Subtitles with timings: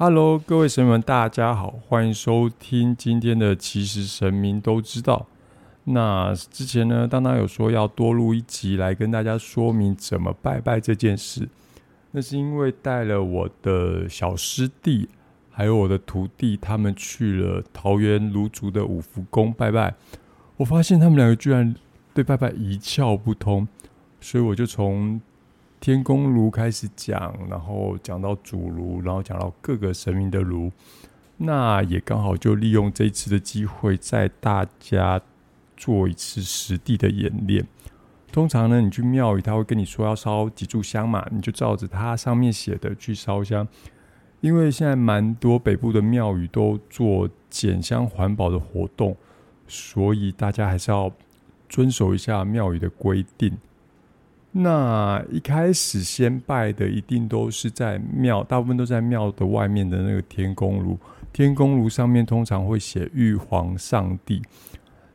[0.00, 5.26] Hello，各位神们，大家好，欢迎收听今天的《其实神明都知道》。
[5.92, 11.48] 那之前呢，当当有说要多录一集来跟大家说明怎么拜拜这件事。
[12.12, 15.08] 那是因为带了我的小师弟，
[15.50, 19.92] 还有我的徒弟，他们去了桃园芦竹的五福宫拜拜。
[20.58, 21.74] 我发现他们两个居然
[22.14, 23.66] 对拜拜一窍不通，
[24.20, 25.20] 所以我就从。
[25.80, 30.72] 天宫炉开始讲，然后讲到主炉，然后讲到各个神明的炉，
[31.36, 35.20] 那也刚好就利用这一次的机会，在大家
[35.76, 37.64] 做一次实地的演练。
[38.32, 43.66] 通常呢，你去庙宇，他会跟你说要烧几炷香嘛，你就照着它上面写的去烧香。
[44.40, 49.16] 因为现在蛮多北部的庙宇都做减香环保的活动，
[49.66, 51.10] 所以大家还是要
[51.68, 53.56] 遵守一下庙宇的规定。
[54.50, 60.98] 那一开始先拜的一定都是在庙，大部分都在庙的外面的那个天宫炉。
[61.32, 64.42] 天宫炉上面通常会写玉皇上帝，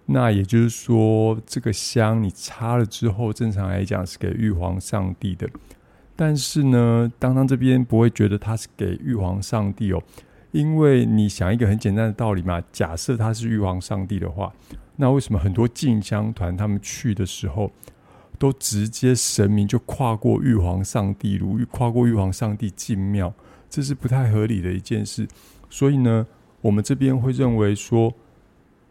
[0.06, 5.50] 那也就是说，这个香你插了之后，正常来讲是给玉皇上帝的。
[6.16, 10.02] 但是呢，当当这边不会觉得它是给玉皇上帝哦，
[10.52, 14.54] 因为你想一个很简单的道理嘛，假设他是玉皇上帝的话，
[14.96, 17.72] 那为什么很多进香团他们去的时候？
[18.44, 23.34] 都直接神明就跨过玉皇上帝炉，跨过玉皇上帝进庙，
[23.70, 25.26] 这是不太合理的一件事。
[25.70, 26.28] 所以呢，
[26.60, 28.14] 我们这边会认为说，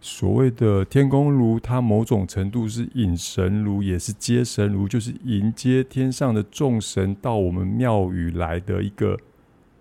[0.01, 9.19] 所谓的天宫炉，它某种程度是引神炉，也是接神炉，就是迎接天上的众神到我们庙宇来的一个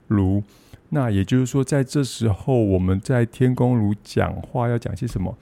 [0.10, 0.44] 炉。
[0.90, 5.38] 那也就是说，在这时候，我们在天宫炉讲话要讲些什么？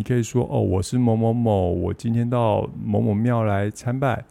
[0.00, 4.24] 你可以说哦，我是某某某，我今天到某某庙来参拜，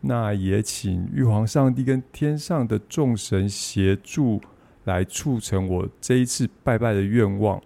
[0.00, 4.40] 那也请玉皇上帝跟天上的众神协助
[4.82, 7.62] 来促成我这一次拜拜的愿望。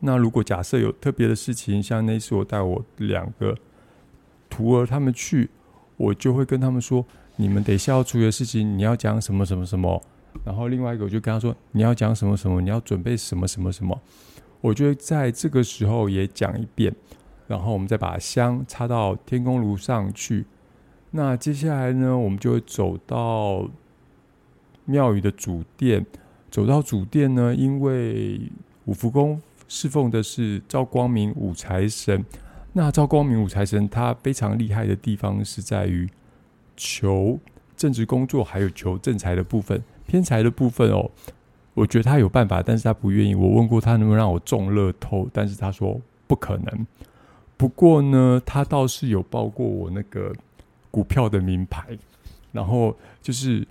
[0.00, 3.54] 那如果假设有特别的事情，像那次我带我两个
[4.48, 5.50] 徒儿他们去，
[5.98, 7.04] 我就会跟他们说，
[7.36, 10.02] 你们等下要处理的事情，你要讲什么什么什么，
[10.46, 14.00] 然后另外一个我就跟他说，你要讲什么什么，你要准备什么什么什么。
[14.64, 16.90] 我觉得在这个时候也讲一遍，
[17.46, 20.46] 然后我们再把香插到天宫炉上去。
[21.10, 23.68] 那接下来呢，我们就会走到
[24.86, 26.06] 庙宇的主殿。
[26.50, 28.40] 走到主殿呢，因为
[28.86, 29.38] 五福宫
[29.68, 32.24] 侍奉的是赵光明五财神。
[32.72, 36.08] 那赵光明五财神他非常厉害的地方是在于
[36.74, 37.38] 求
[37.76, 39.82] 正职工作，还有求正财的部分。
[40.06, 41.10] 偏财的部分哦。
[41.74, 43.34] 我觉得他有办法，但是他不愿意。
[43.34, 46.86] 我问过他能不能让我中乐透，但是他说不可能。
[47.56, 50.32] 不过呢，他倒是有报过我那个
[50.90, 51.86] 股票的名牌，
[52.52, 53.66] 然后就是，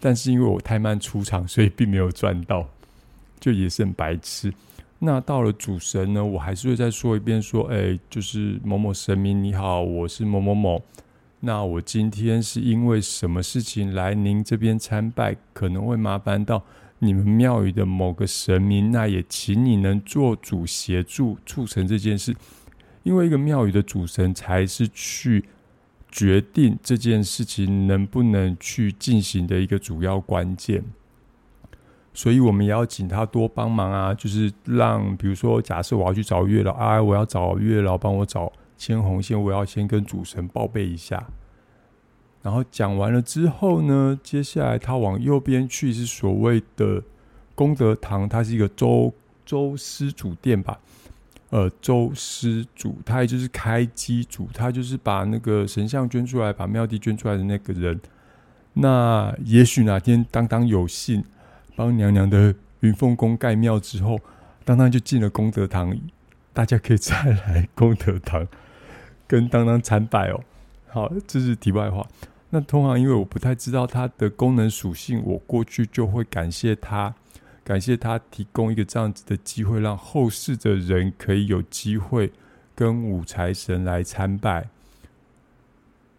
[0.00, 2.68] 但是因为我太慢出场，所以并没有赚到，
[3.40, 4.52] 就也是很白痴。
[5.00, 10.82] 那到了主神呢，我还是会再说一遍，说，哎，就是某某神明你好，我是某某某。
[11.40, 16.64] 那我今天是因为什么事情来您这边参拜，可能会麻烦到。
[17.00, 22.34] 你们庙宇的某个神明，那也请你能做主协助促成这件事，
[23.02, 25.44] 因为一个庙宇的主神才是去
[26.10, 30.82] 决定这件事情能不能去进行的一个主要关键。
[32.14, 41.24] 所以我们也要请他多帮忙啊，就是让比如说，假设我要去找月老啊，我要找月老帮我找牵红线，我要先跟主神报备一下。
[42.48, 47.02] 然后讲完了之后呢，接下来他往右边去是所谓的
[47.54, 49.12] 功德堂，它是一个周
[49.44, 50.80] 周师主殿吧？
[51.50, 58.00] 呃，周师主，他也就是开机主，他就是把那个神像捐出来，把庙地捐出来的那个人。
[58.72, 61.22] 那也许哪天当当有幸
[61.76, 64.18] 帮娘娘的云凤宫盖庙之后，
[64.64, 65.94] 当当就进了功德堂，
[66.54, 68.48] 大家可以再来功德堂
[69.26, 70.40] 跟当当参拜哦。
[70.90, 72.08] 好，这是题外话。
[72.50, 77.14] 那通常因为我不太知道它的功能属性，我过去就会感谢他，
[77.62, 82.32] 感谢他提供一个这样子的机会，让后世的人可以有机会
[82.74, 84.66] 跟五财神来参拜。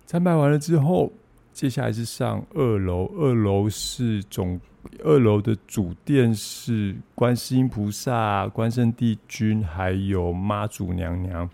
[0.06, 1.12] 参拜完了之后，
[1.52, 4.62] 接下来是上二楼，二楼是总
[5.04, 11.50] 二楼的主殿是观世音菩萨、关圣帝君还有妈祖娘娘。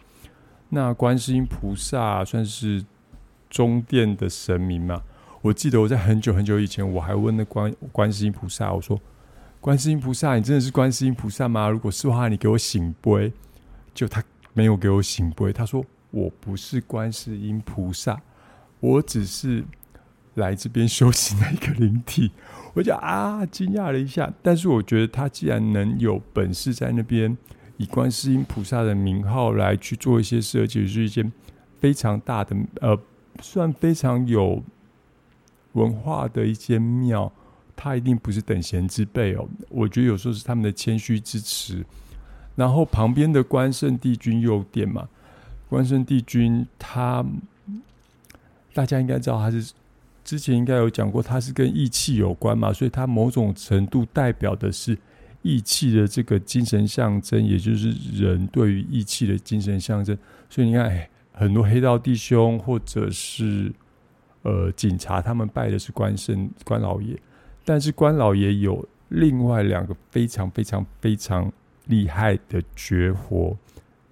[0.68, 2.84] 那观世音菩萨算是。
[3.50, 5.02] 中殿的神明嘛，
[5.42, 9.00] 我记得我在很久很久以前，我还问那观观世音菩萨，我说
[9.62, 11.70] ：“观世音菩萨，你真的是观世音菩萨吗？
[11.70, 13.32] 如果是的话，你给我醒杯。”
[13.94, 14.22] 就他
[14.54, 18.20] 没有给我醒杯，他说：“我不是观世音菩萨，
[18.82, 19.64] 我只是
[20.34, 22.32] 来这边修行的一个灵体。
[22.76, 27.38] 我就啊惊讶了一下，但是我觉得他既然能有本事在那边
[27.78, 31.32] 以观世音菩萨的名号来去做一些设计，是一件
[31.80, 33.00] 非常大的呃，
[33.42, 34.64] 算非常有
[35.74, 37.32] 文化的一间庙，
[37.76, 39.48] 它一定不是等闲之辈哦。
[39.70, 41.86] 我觉得有时候是他们的谦虚之词。
[42.56, 45.08] 然后旁边的关圣帝君右殿嘛，
[45.70, 47.26] 关圣帝君他
[48.74, 49.74] 大家应该知道他是。
[50.24, 54.98] 之前应该有讲过，它是跟义气有关嘛，所以它某种程度代表的是
[55.44, 60.18] 义气的这个精神象征，也就是人对于义气的精神象征。
[60.50, 63.72] 所以你看，很多黑道弟兄或者是
[64.42, 67.16] 呃警察，他们拜的是关圣关老爷，
[67.64, 71.52] 但是关老爷有另外两个非常非常非常
[71.86, 73.56] 厉害的绝活。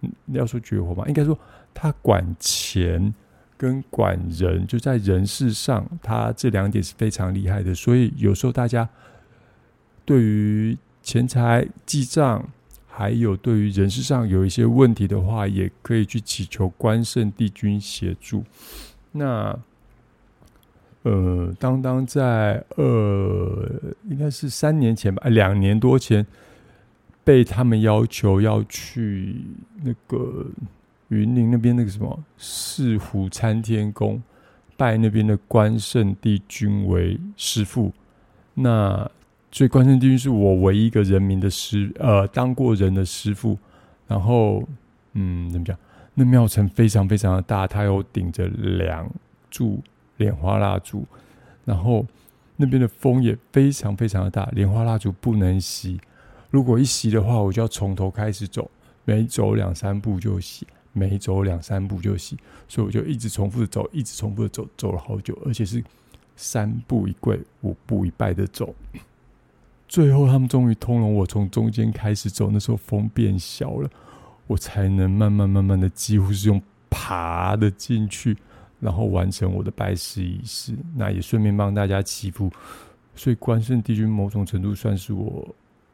[0.02, 1.38] 嗯要说绝活嘛，应该说
[1.74, 3.14] 他管钱。
[3.56, 7.74] 跟管人就在人事上，他这两点是非常厉害的。
[7.74, 8.90] 所以有时候大家
[10.04, 12.46] 对于钱财记账，
[12.95, 18.44] 还有对于人事上有一些问题的话，也可以去祈求关圣帝君协助。
[19.12, 19.57] 那
[21.01, 23.68] 呃，当当在呃，
[24.10, 26.25] 应该是三年前吧，两年多前，
[27.24, 29.36] 被他们要求要去
[29.81, 30.46] 那个。
[31.10, 34.19] 云林那边那个什么四湖参天宫，
[34.75, 37.92] 拜那边的关圣帝君为师父。
[38.56, 39.07] 那
[39.53, 43.57] 所以关圣帝君是我唯一一个人民的师，呃，当过人的师傅。
[44.07, 44.67] 然后，
[45.13, 45.77] 嗯，怎么讲？
[46.15, 49.09] 那庙城非常非常的大，它有顶着两
[49.50, 49.79] 柱
[50.17, 51.05] 莲花蜡烛，
[51.65, 52.05] 然后
[52.57, 56.00] 那边的风也非常非常的大，莲花蜡烛不能熄。
[56.50, 58.69] 如果一熄的话，我就要从头开始走，
[59.05, 60.63] 每走两三步就熄。
[60.95, 62.35] 每走两三步就熄，
[62.67, 65.83] 所以我就一直重复的走，一直重复的走，走了好久，而且是
[66.35, 68.75] 三步一跪，五步一拜的走。
[69.94, 73.88] 最后他们终于通融我，从中间开始走，那时候风变小了，
[74.48, 76.60] 我才能慢慢慢慢的，几乎是用
[76.90, 78.36] 爬的进去，
[78.80, 80.74] 然后完成我的拜师仪式。
[80.95, 82.50] 那也顺便帮大家祈福，
[83.13, 85.48] 所以关圣帝君某种程度算是我。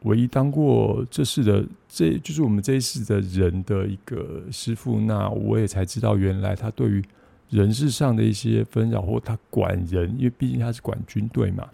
[0.04, 4.98] 唯一当过这事的，这就是我们这一世的人的一个师傅。
[4.98, 7.04] 那我也才知道，原来他对于
[7.50, 11.68] 人事上的一些纷扰，或他管人，因为毕竟他是管军队嘛，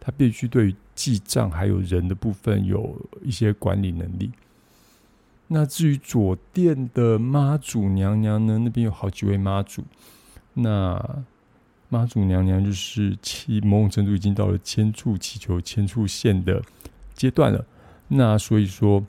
[0.00, 4.30] 他必须对记账还有人的部分有一些管理能力。
[5.48, 9.82] 那至于左殿的妈祖娘娘呢，那边有好几位妈祖。
[10.54, 11.24] 那
[11.88, 16.62] 妈祖娘娘就是其某种程度已经到了千处祈求千处现的。
[17.14, 17.64] 阶段了，
[18.06, 19.04] 那所以说，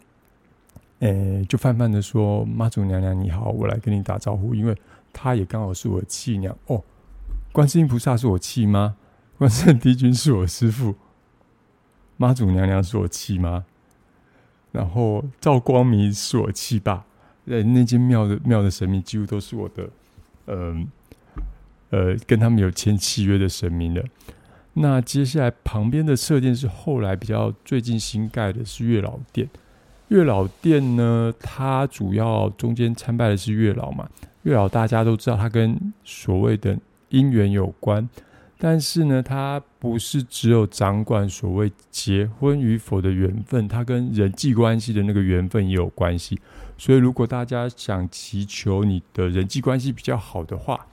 [0.97, 4.75] 诶，就泛泛的说，妈祖娘娘你好，我来跟你打招呼，因为
[5.13, 6.83] 她也刚好是我的契娘哦。
[7.51, 8.95] 观世音菩萨是我契妈，
[9.39, 10.95] 观世帝君是我师父，
[12.17, 13.63] 妈祖娘娘是我契妈，
[14.73, 17.05] 然后赵光明是我契爸。
[17.45, 19.89] 那那间庙的庙的神明几乎都是我的，
[20.47, 20.85] 嗯，
[21.89, 24.03] 呃，跟他们有签契约的神明的。
[24.73, 29.49] 那接下来旁边的侧殿是后来比较最近新盖的，是月老殿。
[30.09, 34.09] 月老殿呢，它主要中间参拜的是月老嘛。
[34.43, 36.77] 月老大家都知道，它跟所谓的
[37.11, 38.09] 姻缘有关，
[38.61, 46.37] 但是呢，它不是只有掌管所谓结婚与否的缘分，它跟人际关系的那个缘分也有关系。
[46.77, 50.85] 所以，如果大家想祈求你的人际关系比较好的话，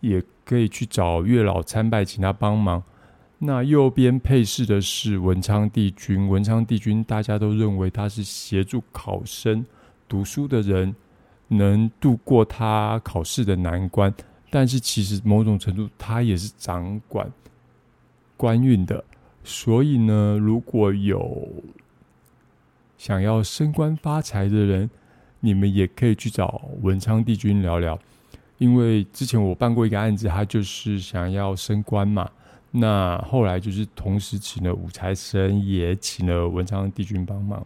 [0.00, 2.82] 也可以去找月老参拜，请他帮忙。
[3.38, 9.64] 那右边配饰的是文昌帝君，文昌帝君大家都认为他是协助考生
[10.06, 10.94] 读书的人，
[11.48, 14.12] 能度过他考试的难关。
[14.50, 17.30] 但是其实某种程度，他也是掌管
[18.36, 19.04] 官运的。
[19.44, 21.48] 所以呢，如果有
[22.96, 24.90] 想要升官发财的人，
[25.40, 27.98] 你们也可以去找文昌帝君聊聊。
[28.58, 32.28] 因为之前我办过一个案子，他就是想要升官嘛。
[32.70, 37.64] 那后来就是同时请了五财神，也请了文昌帝君帮忙。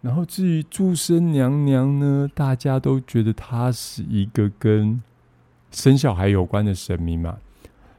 [0.00, 5.02] 然后至于祝生娘娘呢，大家都觉得她是一个跟
[5.74, 7.36] 生小孩有关的神明嘛。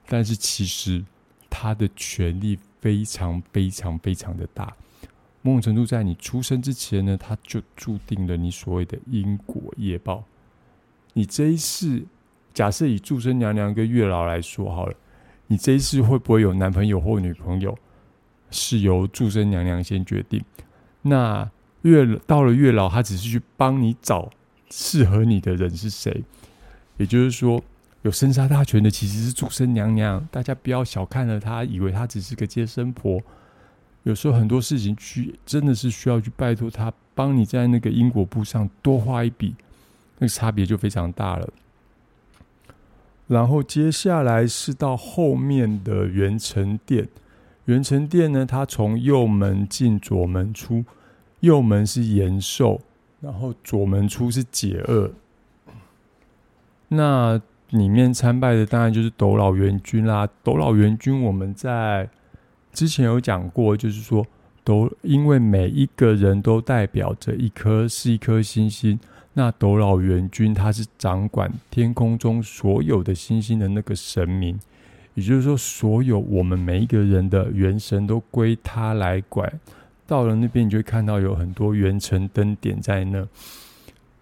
[0.08, 1.04] 但是其实
[1.50, 4.74] 他的权力非常非常非常的大，
[5.42, 10.24] 某种程度在你出生之前呢，他就注定了你所谓的因果业报。
[11.14, 12.04] 你这一世，
[12.54, 14.96] 假设以祝生娘娘跟月老来说好了。
[15.48, 17.78] 你这一世会不会有男朋友或女朋友，
[18.50, 20.44] 是由祝生娘娘先决定。
[21.02, 21.50] 那
[21.84, 24.32] 月到了月老，他只是去帮你找
[24.70, 26.24] 适合你的人是谁。
[26.98, 27.62] 也就是说，
[28.04, 33.22] 有生杀大权的其实是祝生娘娘，大家不要小看了她，以为她只是个接生婆。
[34.04, 39.56] 有时候很多事情去真的是需要去拜托她，帮你在那个因果簿上多画一笔，
[40.20, 41.50] 那个差别就非常大了。
[43.28, 47.10] 然后接下来是到后面的元成殿，
[47.66, 50.86] 元成殿呢，它从右门进，左门出，
[51.40, 52.80] 右门是延寿，
[53.20, 55.12] 然后左门出是解厄。
[56.96, 60.28] 那里面参拜的当然就是斗老元君啦。
[60.44, 62.10] 斗老元君，我们在
[62.72, 64.26] 之前有讲过，就是说
[64.64, 69.00] 斗，因为每一个人都代表着一颗是一颗星星。
[69.34, 74.58] 那斗老元君他是掌管天空中所有的星星的那个神明，
[75.14, 79.60] 也就是说，所有我们每一个人的元神都归他来管。
[80.08, 83.28] 到了那边，你就会看到有很多元辰灯点在那。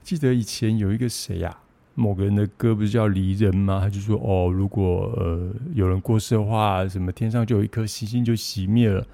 [0.01, 1.59] 记得以前有一个谁呀？
[1.95, 3.79] 某个人的歌不是叫离人吗？
[3.79, 9.05] 他就说：“哦，如果呃有人过世的话，什么天上就有一颗星星就熄灭了。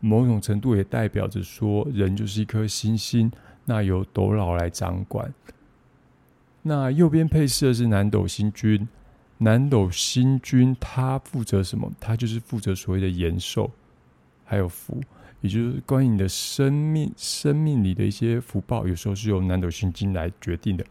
[0.00, 3.32] 某种程度也代表着说，人就是一颗星星，
[3.64, 5.32] 那由斗老来掌管。
[6.60, 8.86] 那右边配饰的是南斗星君，
[9.38, 11.90] 南斗星君他负责什么？
[11.98, 13.70] 他就是负责所谓的延寿，
[14.44, 15.00] 还有福，
[15.40, 20.84] 也就是关于你的生命、生命里的一些福报，有时候是由南斗星君来决定的。”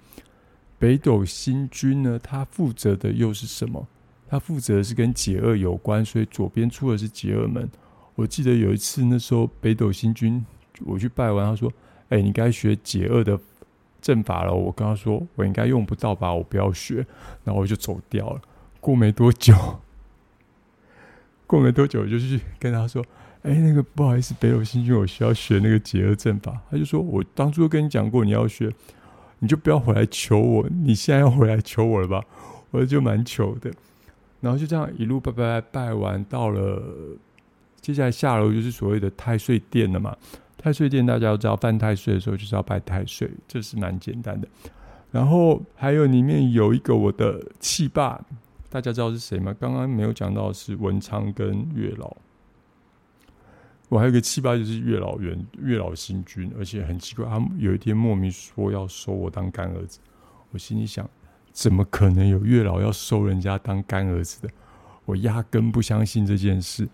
[0.78, 2.20] 北斗星君呢？
[2.22, 3.88] 他负责的又是什么？
[4.28, 7.70] 他负责的是跟解厄有关，所以左边出的是解厄门。
[8.16, 10.44] 我记得有一次，那时候北斗星君
[10.82, 11.72] 我去拜完，他说
[12.10, 13.40] ：“哎，你该学解厄的
[14.02, 17.06] 阵法了。”我跟他说：“我应该用不到吧，我不要学。”
[17.46, 18.42] 然后我就走掉了。
[18.80, 19.80] 过没多久，
[21.46, 23.04] 过没多久，我就去跟他说
[23.44, 28.72] ：“哎，那个不好意思，北斗星君，我需要学那个解厄阵法。”他就说：“我当初跟你讲过，你要学。”
[29.40, 32.24] 你就不要回来求我，你现在要回来求我了吧？
[32.72, 33.72] 我就蛮求的，
[34.42, 36.82] 然后就这样一路拜拜拜拜完，到了
[37.80, 40.16] 接下来下楼就是所谓的太岁殿了嘛。
[40.58, 44.48] 太岁殿大家都知道，犯太岁的时候就是要拜太岁，这是蛮简单的。
[45.12, 48.20] 然后还有里面有一个我的气霸，
[48.70, 49.56] 大家知道是谁吗？
[49.60, 52.18] 刚刚没有讲到是文昌跟月老。
[53.88, 60.00] 我还有个七八就是月老元月老星君，而且很奇怪，他有一天莫名说要收我当干儿子，
[60.52, 61.08] 我心里想，
[61.52, 64.50] 怎么可能有月老要收人家当干儿子的？
[65.06, 66.88] 我压根不相信这件事。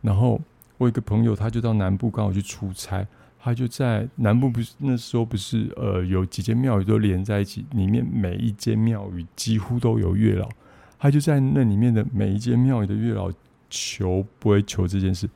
[0.00, 0.40] 然后
[0.78, 3.04] 我有个朋友，他就到南部刚好去出差，
[3.40, 10.48] 他就在南部不是那时候不是呃有几间庙宇都连在一起，里面每一间庙宇几乎都有月老，
[10.96, 13.32] 他就在那里面的每一间庙宇的月老
[13.68, 15.28] 求不会求这件事。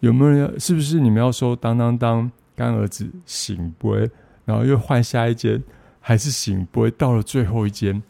[0.00, 0.60] 有没有人？
[0.60, 3.94] 是不是你们要说当当当干儿子醒不，
[4.44, 5.62] 然后又换下一间，
[6.00, 6.90] 还是醒不？
[6.90, 8.02] 到了最后一间，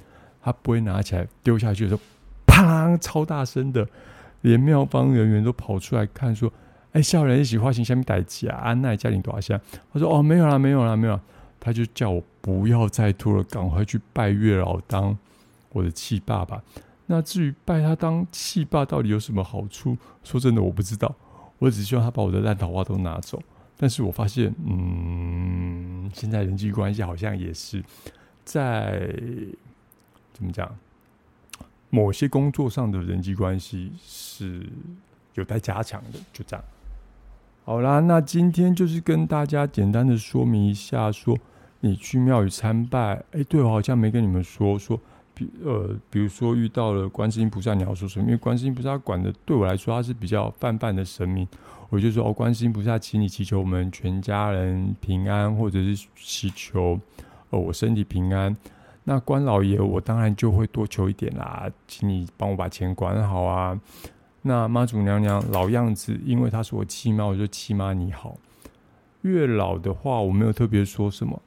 [0.42, 2.00] 他不会拿起来丢下去的时候，
[2.47, 2.97] 砰！
[2.99, 3.87] 超大声的，
[4.40, 6.52] 连妙方人员都跑出来看，说
[6.92, 8.59] ：“哎，笑人一起花钱下面逮鸡啊！
[8.59, 9.61] 安奈家庭多少钱？”
[9.92, 11.18] 他说：“哦，没有啦，没有啦，没有。”
[11.61, 15.14] 他就叫我不要再拖了，赶快去拜月老当
[15.73, 16.62] 我的气爸爸。
[17.04, 19.97] 那至于拜他当气爸到底有什么好处？
[20.25, 21.14] 说真的，我不知道。
[21.61, 23.40] 我只希望他把我的烂桃花都拿走，
[23.76, 27.85] 但是我发现，嗯，现在人际关系好像也是
[28.45, 29.14] 在
[30.33, 30.75] 怎么讲，
[31.90, 34.67] 某些工作上的人际关系是
[35.35, 36.64] 有待加强的，就这样。
[37.64, 41.38] 好啦，那今天就是跟大家简单的说明一下，说
[41.81, 44.99] 你去庙宇参拜，哎，对我好像没跟你们说说。
[45.64, 48.25] 呃，比如说遇到了观世音菩萨，你要说什么？
[48.25, 51.47] 因为观世音菩萨管的，对我来说他是比较泛泛的神明，
[51.88, 56.99] 我就说哦，观世音菩萨，请你祈求我们全家人平安，或者是祈求
[57.50, 58.56] 呃我身体平安。
[59.04, 63.80] 那关老爷，我当然就会多求一点啦，请你帮我把钱管好啊。
[64.42, 68.37] 那妈祖娘娘老样子，因为她是我妻妈，我就妻妈你好。
[69.23, 71.42] 月老的话，我没有特别说什么。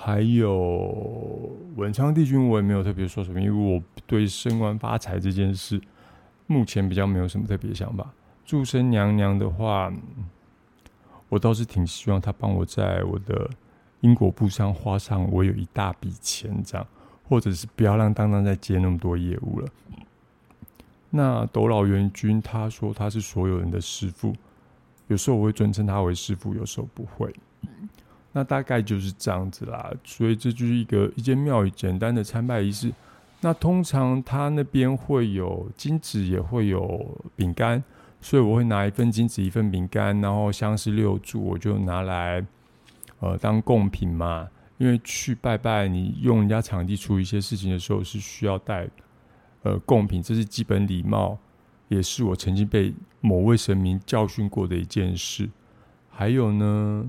[0.00, 5.80] 还有文昌帝君，我也没有特别说什么，因为我对升官发财这件事，
[6.46, 8.08] 目前比较没有什么特别想法。
[8.46, 9.92] 祝生娘娘的话，
[11.28, 13.50] 我倒是挺希望她帮我在我的
[14.00, 16.86] 因果簿上花上我有一大笔钱，这样，
[17.28, 19.68] 或者是不要让当当再接那么多业务了。
[21.10, 24.32] 那斗老元君他说他是所有人的师傅，
[25.08, 27.34] 有时候我会尊称他为师傅，有时候不会。
[28.32, 32.92] 那大概就是这样子啦，所以这就是一个一间庙宇简单的参拜仪式。
[33.40, 37.82] 那通常他那边会有金纸，也会有饼干，
[38.20, 42.44] 所以我会拿一份金纸，一份饼干，然后香是六柱，我就拿来
[43.20, 44.48] 呃当贡品嘛。
[44.76, 48.88] 因为去拜拜，你用人家场地处理一些事情的时候是需要带
[49.62, 51.36] 呃贡品，这是基本礼貌，
[51.88, 55.48] 也是我曾经被某位神明教训过的一件事。
[56.08, 57.08] 还有呢，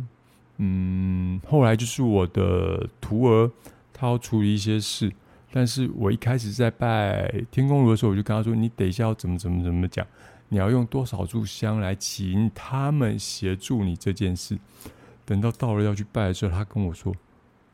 [0.62, 3.50] 嗯，后来就是我的徒儿，
[3.94, 5.10] 他要处理一些事，
[5.54, 10.06] 但是我一开始在拜天公炉的时候，我就跟他说：“你等一下要怎么怎么怎么讲，
[10.50, 14.60] 你要用多少炷香来请他们协助你这件事。”
[15.26, 17.16] 等到到了要去拜的时候，他跟我说：“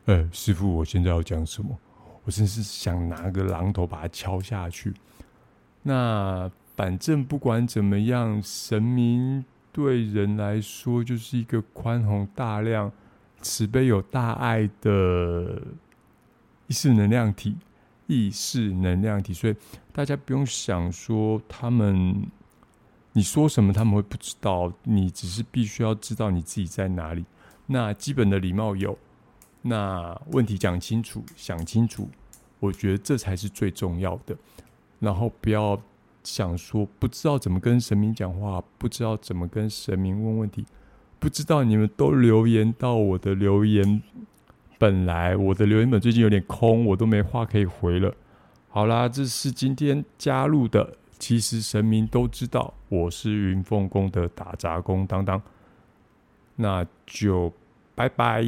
[0.06, 1.76] 哎，师傅，我现在要讲什么？
[2.24, 4.94] 我真是想拿个榔头把它敲下去。”
[5.82, 9.44] 那反正不管怎么样，神明。
[9.76, 12.90] 对人来说，就是一个宽宏大量、
[13.42, 15.62] 慈悲有大爱的
[16.68, 17.58] 意识能量体。
[18.08, 19.56] 意识能量体，所以
[19.92, 22.26] 大家不用想说他们
[23.12, 27.26] 你说什么他们会不知道，你只是必须要知道你自己在哪里。
[27.66, 28.98] 那基本的礼貌有，
[29.62, 32.10] 那问题讲清楚、想清楚，
[32.60, 34.38] 我觉得这才是最重要的。
[35.00, 35.78] 然后不要。
[36.26, 40.66] 想说不知道怎么跟神明讲话，不知道怎么跟神明问问题，
[41.20, 44.02] 不知道你们都留言到我的留言。
[44.78, 48.14] 本来我的留言本最近有点空，我都没话可以回了。
[48.68, 55.42] 好啦，这是今天加入的，其实神明都知道我是云凤宫的打杂工当当，
[56.58, 57.54] 那就
[57.96, 58.44] 拜拜。